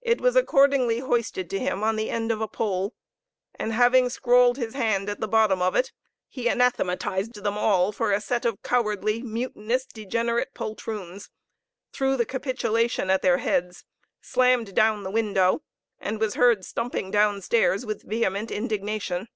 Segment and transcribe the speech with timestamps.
[0.00, 2.96] It was accordingly hoisted to him on the end of a pole,
[3.54, 5.92] and having scrawled his hand at the bottom of it,
[6.26, 11.30] he anathematised them all for a set of cowardly, mutinous, degenerate poltroons
[11.92, 13.84] threw the capitulation at their heads,
[14.20, 15.62] slammed down the window,
[16.00, 19.28] and was heard stumping downstairs with vehement indignation.